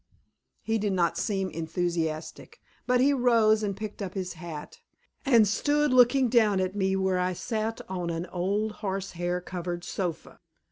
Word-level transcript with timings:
He 0.63 0.79
did 0.79 0.93
not 0.93 1.15
seem 1.15 1.51
enthusiastic, 1.51 2.59
but 2.87 2.99
he 2.99 3.13
rose 3.13 3.61
and 3.61 3.77
picked 3.77 4.01
up 4.01 4.15
his 4.15 4.33
hat, 4.33 4.79
and 5.27 5.47
stood 5.47 5.93
looking 5.93 6.27
down 6.27 6.59
at 6.59 6.75
me 6.75 6.95
where 6.95 7.19
I 7.19 7.33
sat 7.33 7.81
on 7.87 8.09
an 8.09 8.25
old 8.25 8.71
horse 8.81 9.11
hair 9.11 9.39
covered 9.39 9.83
sofa. 9.83 10.39